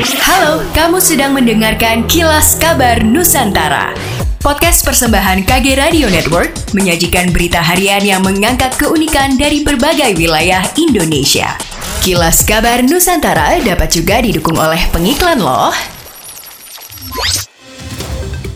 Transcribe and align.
Halo, 0.00 0.64
kamu 0.72 0.96
sedang 0.96 1.36
mendengarkan 1.36 2.08
Kilas 2.08 2.56
Kabar 2.56 3.04
Nusantara. 3.04 3.92
Podcast 4.40 4.80
persembahan 4.80 5.44
KG 5.44 5.76
Radio 5.76 6.08
Network 6.08 6.56
menyajikan 6.72 7.28
berita 7.28 7.60
harian 7.60 8.00
yang 8.00 8.24
mengangkat 8.24 8.72
keunikan 8.80 9.36
dari 9.36 9.60
berbagai 9.60 10.16
wilayah 10.16 10.64
Indonesia. 10.80 11.52
Kilas 12.00 12.40
Kabar 12.48 12.80
Nusantara 12.80 13.60
dapat 13.60 13.92
juga 13.92 14.24
didukung 14.24 14.56
oleh 14.56 14.80
pengiklan 14.88 15.36
loh. 15.36 15.68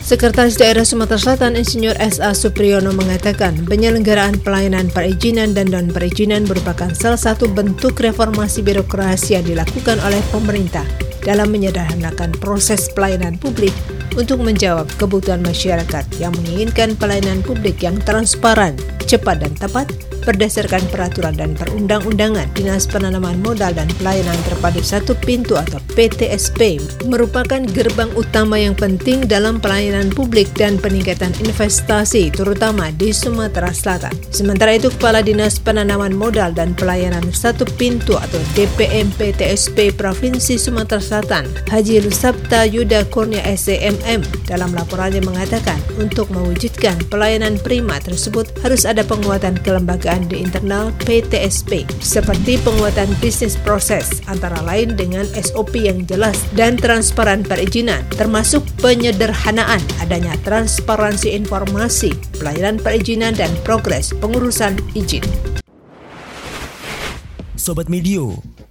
Sekretaris 0.01 0.57
Daerah 0.57 0.81
Sumatera 0.81 1.21
Selatan 1.21 1.61
Insinyur 1.61 1.93
S.A. 2.01 2.33
Supriyono 2.33 2.89
mengatakan 2.97 3.53
penyelenggaraan 3.69 4.41
pelayanan 4.41 4.89
perizinan 4.89 5.53
dan 5.53 5.69
non-perizinan 5.69 6.49
merupakan 6.49 6.89
salah 6.97 7.21
satu 7.21 7.45
bentuk 7.53 8.01
reformasi 8.01 8.65
birokrasi 8.65 9.37
yang 9.37 9.45
dilakukan 9.45 10.01
oleh 10.01 10.25
pemerintah 10.33 10.85
dalam 11.25 11.49
menyederhanakan 11.49 12.31
proses 12.37 12.87
pelayanan 12.93 13.35
publik 13.41 13.73
untuk 14.15 14.39
menjawab 14.39 14.87
kebutuhan 14.95 15.41
masyarakat 15.41 16.05
yang 16.21 16.31
menginginkan 16.39 16.93
pelayanan 16.95 17.41
publik 17.43 17.81
yang 17.81 17.97
transparan, 18.05 18.77
cepat 19.09 19.41
dan 19.43 19.53
tepat 19.57 19.89
berdasarkan 20.25 20.81
peraturan 20.89 21.37
dan 21.37 21.53
perundang-undangan 21.53 22.49
Dinas 22.57 22.89
Penanaman 22.89 23.39
Modal 23.39 23.71
dan 23.77 23.87
Pelayanan 24.01 24.35
Terpadu 24.49 24.81
Satu 24.81 25.13
Pintu 25.15 25.55
atau 25.55 25.77
PTSP 25.93 26.81
merupakan 27.07 27.61
gerbang 27.71 28.09
utama 28.17 28.57
yang 28.57 28.73
penting 28.73 29.23
dalam 29.29 29.61
pelayanan 29.61 30.09
publik 30.11 30.49
dan 30.57 30.81
peningkatan 30.81 31.31
investasi 31.45 32.33
terutama 32.33 32.89
di 32.97 33.13
Sumatera 33.13 33.69
Selatan. 33.71 34.11
Sementara 34.33 34.75
itu 34.75 34.91
Kepala 34.91 35.21
Dinas 35.21 35.61
Penanaman 35.61 36.17
Modal 36.17 36.51
dan 36.51 36.73
Pelayanan 36.73 37.29
Satu 37.31 37.63
Pintu 37.77 38.17
atau 38.17 38.41
DPM 38.57 39.13
PTSP 39.15 39.93
Provinsi 39.95 40.57
Sumatera 40.57 40.99
Selatan 40.99 41.45
Haji 41.69 42.01
Lusabta 42.03 42.65
Yuda 42.67 43.07
Kurnia 43.11 43.43
SCMM 43.43 44.25
dalam 44.47 44.71
laporannya 44.71 45.19
mengatakan 45.21 45.77
untuk 45.99 46.31
mewujudkan 46.31 46.95
pelayanan 47.11 47.59
prima 47.59 47.99
tersebut 47.99 48.47
harus 48.63 48.87
ada 48.87 49.03
penguatan 49.03 49.59
kelembagaan 49.59 50.14
pekerjaan 50.15 50.31
di 50.31 50.37
internal 50.39 50.85
PTSP, 51.03 51.83
seperti 51.99 52.55
penguatan 52.63 53.11
bisnis 53.19 53.59
proses, 53.59 54.23
antara 54.31 54.63
lain 54.63 54.95
dengan 54.95 55.27
SOP 55.35 55.75
yang 55.75 56.07
jelas 56.07 56.39
dan 56.55 56.79
transparan 56.79 57.43
perizinan, 57.43 57.99
termasuk 58.15 58.63
penyederhanaan 58.79 59.83
adanya 59.99 60.31
transparansi 60.47 61.35
informasi, 61.35 62.15
pelayanan 62.39 62.79
perizinan 62.79 63.35
dan 63.35 63.51
progres 63.67 64.15
pengurusan 64.23 64.79
izin. 64.95 65.23
Sobat 67.55 67.89
Medio, 67.89 68.54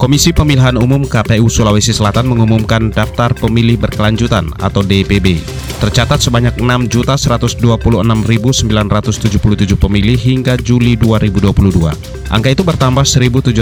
Komisi 0.00 0.32
Pemilihan 0.32 0.80
Umum 0.80 1.04
KPU 1.04 1.52
Sulawesi 1.52 1.92
Selatan 1.92 2.24
mengumumkan 2.32 2.88
daftar 2.88 3.36
pemilih 3.36 3.76
berkelanjutan 3.76 4.48
atau 4.56 4.80
DPB. 4.80 5.44
Tercatat 5.76 6.24
sebanyak 6.24 6.56
6.126.977 6.56 7.60
pemilih 9.76 10.16
hingga 10.16 10.56
Juli 10.56 10.96
2022. 10.96 12.32
Angka 12.32 12.48
itu 12.48 12.64
bertambah 12.64 13.04
1.751 13.04 13.52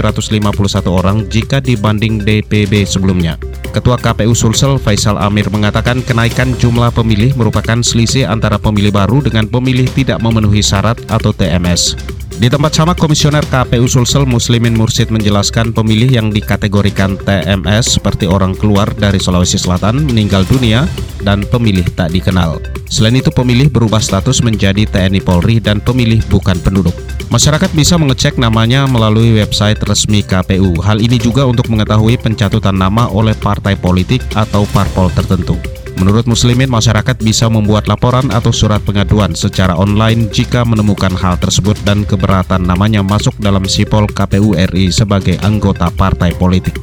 orang 0.87 1.27
jika 1.27 1.59
dibanding 1.59 2.23
DPB 2.23 2.87
sebelumnya. 2.87 3.35
Ketua 3.75 3.99
KPU 3.99 4.31
Sulsel 4.31 4.79
Faisal 4.79 5.19
Amir 5.19 5.51
mengatakan 5.51 5.99
kenaikan 5.99 6.55
jumlah 6.55 6.95
pemilih 6.95 7.35
merupakan 7.35 7.83
selisih 7.83 8.23
antara 8.31 8.55
pemilih 8.55 8.95
baru 8.95 9.19
dengan 9.19 9.43
pemilih 9.43 9.91
tidak 9.91 10.23
memenuhi 10.23 10.63
syarat 10.63 11.03
atau 11.11 11.35
TMS. 11.35 11.99
Di 12.39 12.47
tempat 12.47 12.71
sama 12.71 12.95
Komisioner 12.95 13.43
KPU 13.43 13.83
Sulsel 13.91 14.23
Muslimin 14.23 14.71
Mursid 14.71 15.11
menjelaskan 15.11 15.75
pemilih 15.75 16.07
yang 16.07 16.31
dikategorikan 16.31 17.19
TMS 17.19 17.99
seperti 17.99 18.31
orang 18.31 18.55
keluar 18.55 18.87
dari 18.95 19.19
Sulawesi 19.19 19.59
Selatan 19.59 20.07
meninggal 20.07 20.47
dunia 20.47 20.87
dan 21.19 21.43
pemilih 21.43 21.83
tak 21.99 22.15
dikenal. 22.15 22.63
Selain 22.87 23.19
itu 23.19 23.27
pemilih 23.27 23.67
berubah 23.67 23.99
status 23.99 24.39
menjadi 24.39 24.87
TNI 24.87 25.19
Polri 25.19 25.59
dan 25.59 25.83
pemilih 25.83 26.23
bukan 26.31 26.55
penduduk. 26.63 26.95
Masyarakat 27.27 27.75
bisa 27.75 27.99
mengecek 27.99 28.39
namanya 28.39 28.87
melalui 28.87 29.35
website 29.35 29.83
resmi 29.83 30.23
KPU. 30.23 30.79
Hal 30.79 31.03
ini 31.03 31.19
juga 31.19 31.43
untuk 31.43 31.67
mengetahui 31.67 32.23
pencatutan 32.23 32.79
nama 32.79 33.11
oleh 33.11 33.35
partai 33.35 33.75
politik 33.75 34.23
atau 34.31 34.63
parpol 34.71 35.11
tertentu. 35.11 35.59
Menurut 35.99 36.31
muslimin, 36.31 36.71
masyarakat 36.71 37.19
bisa 37.19 37.51
membuat 37.51 37.91
laporan 37.91 38.31
atau 38.31 38.55
surat 38.55 38.79
pengaduan 38.87 39.35
secara 39.35 39.75
online 39.75 40.31
jika 40.31 40.63
menemukan 40.63 41.11
hal 41.11 41.35
tersebut 41.35 41.75
dan 41.83 42.07
keberatan 42.07 42.63
namanya 42.63 43.03
masuk 43.03 43.35
dalam 43.35 43.67
sipol 43.67 44.07
KPU 44.07 44.55
RI 44.55 44.95
sebagai 44.95 45.35
anggota 45.43 45.91
partai 45.91 46.31
politik. 46.39 46.79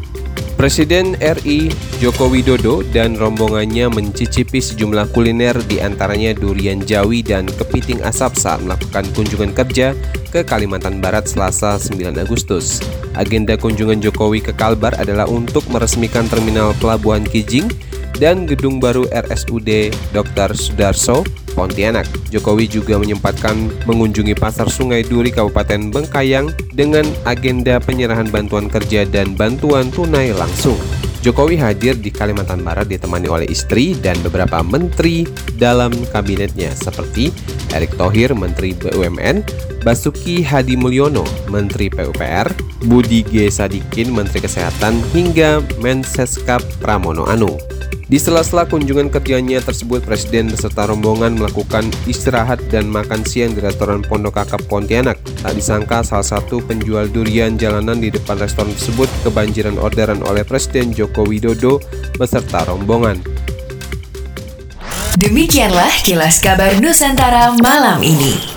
Presiden 0.60 1.16
RI 1.20 1.72
Joko 1.96 2.28
Widodo 2.28 2.84
dan 2.92 3.16
rombongannya 3.16 3.88
mencicipi 3.88 4.60
sejumlah 4.60 5.12
kuliner 5.12 5.52
di 5.64 5.80
antaranya 5.80 6.36
durian 6.36 6.80
jawi 6.84 7.20
dan 7.24 7.48
kepiting 7.48 8.00
asap 8.04 8.36
saat 8.36 8.60
melakukan 8.64 9.04
kunjungan 9.16 9.52
kerja 9.56 9.96
ke 10.28 10.44
Kalimantan 10.44 11.00
Barat 11.00 11.24
Selasa 11.24 11.80
9 11.80 12.20
Agustus. 12.20 12.84
Agenda 13.16 13.56
kunjungan 13.56 14.00
Jokowi 14.00 14.44
ke 14.44 14.52
Kalbar 14.52 14.96
adalah 15.00 15.24
untuk 15.24 15.64
meresmikan 15.72 16.28
terminal 16.28 16.76
pelabuhan 16.80 17.24
Kijing 17.24 17.68
dan 18.16 18.48
gedung 18.48 18.80
baru 18.80 19.04
RSUD 19.12 19.92
Dr. 20.12 20.56
Sudarso, 20.56 21.22
Pontianak. 21.56 22.04
Jokowi 22.28 22.68
juga 22.68 23.00
menyempatkan 23.00 23.72
mengunjungi 23.88 24.36
Pasar 24.36 24.68
Sungai 24.68 25.04
Duri 25.04 25.32
Kabupaten 25.32 25.88
Bengkayang 25.88 26.52
dengan 26.76 27.04
agenda 27.24 27.80
penyerahan 27.80 28.28
bantuan 28.28 28.68
kerja 28.68 29.08
dan 29.08 29.32
bantuan 29.32 29.88
tunai 29.88 30.36
langsung. 30.36 30.76
Jokowi 31.24 31.58
hadir 31.58 31.98
di 31.98 32.14
Kalimantan 32.14 32.62
Barat 32.62 32.86
ditemani 32.86 33.26
oleh 33.26 33.50
istri 33.50 33.98
dan 33.98 34.14
beberapa 34.22 34.62
menteri 34.62 35.26
dalam 35.58 35.90
kabinetnya 36.14 36.70
seperti 36.70 37.34
Erick 37.74 37.98
Thohir, 37.98 38.30
Menteri 38.30 38.78
BUMN, 38.78 39.42
Basuki 39.86 40.42
Hadi 40.42 40.74
Mulyono, 40.74 41.22
Menteri 41.46 41.86
PUPR, 41.86 42.50
Budi 42.90 43.22
G. 43.22 43.46
Sadikin, 43.46 44.10
Menteri 44.10 44.42
Kesehatan, 44.42 44.98
hingga 45.14 45.62
Menseskap 45.78 46.58
Pramono 46.82 47.22
Anung. 47.30 47.54
Di 48.10 48.18
sela-sela 48.18 48.66
kunjungan 48.66 49.06
kerjanya 49.14 49.62
tersebut, 49.62 50.02
Presiden 50.02 50.50
beserta 50.50 50.90
rombongan 50.90 51.38
melakukan 51.38 51.86
istirahat 52.10 52.58
dan 52.66 52.90
makan 52.90 53.22
siang 53.22 53.54
di 53.54 53.62
restoran 53.62 54.02
Pondok 54.02 54.42
Kakap 54.42 54.66
Pontianak. 54.66 55.22
Tak 55.22 55.54
disangka 55.54 56.02
salah 56.02 56.26
satu 56.26 56.58
penjual 56.66 57.06
durian 57.06 57.54
jalanan 57.54 58.02
di 58.02 58.10
depan 58.10 58.42
restoran 58.42 58.74
tersebut 58.74 59.06
kebanjiran 59.22 59.78
orderan 59.78 60.18
oleh 60.26 60.42
Presiden 60.42 60.90
Joko 60.90 61.22
Widodo 61.30 61.78
beserta 62.18 62.66
rombongan. 62.66 63.22
Demikianlah 65.14 65.94
kilas 66.02 66.42
kabar 66.42 66.74
Nusantara 66.82 67.54
malam 67.62 68.02
ini. 68.02 68.55